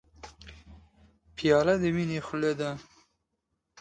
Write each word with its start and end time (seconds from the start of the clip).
پیاله 1.35 1.75
د 1.81 1.83
مینې 1.95 2.19
خوله 2.27 2.51
ده. 2.59 2.71